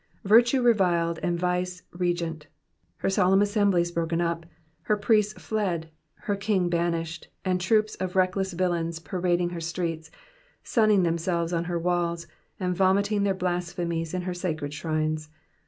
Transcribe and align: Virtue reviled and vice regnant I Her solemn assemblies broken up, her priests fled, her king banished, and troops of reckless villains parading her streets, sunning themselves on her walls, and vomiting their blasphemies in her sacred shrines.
Virtue 0.23 0.63
reviled 0.63 1.19
and 1.21 1.39
vice 1.39 1.83
regnant 1.93 2.47
I 2.47 2.47
Her 3.03 3.09
solemn 3.11 3.39
assemblies 3.43 3.91
broken 3.91 4.19
up, 4.19 4.47
her 4.81 4.97
priests 4.97 5.39
fled, 5.39 5.91
her 6.21 6.35
king 6.35 6.69
banished, 6.69 7.27
and 7.45 7.61
troops 7.61 7.93
of 7.97 8.15
reckless 8.15 8.53
villains 8.53 8.97
parading 8.97 9.51
her 9.51 9.61
streets, 9.61 10.09
sunning 10.63 11.03
themselves 11.03 11.53
on 11.53 11.65
her 11.65 11.77
walls, 11.77 12.25
and 12.59 12.75
vomiting 12.75 13.21
their 13.21 13.35
blasphemies 13.35 14.15
in 14.15 14.23
her 14.23 14.33
sacred 14.33 14.73
shrines. 14.73 15.29